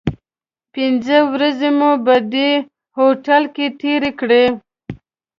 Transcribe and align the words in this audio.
پنځه 0.73 1.17
ورځې 1.31 1.69
مو 1.77 1.91
په 2.05 2.15
دې 2.33 2.49
هوټل 2.97 3.43
کې 3.55 3.65
تیرې 3.79 4.11
کړې. 4.19 4.45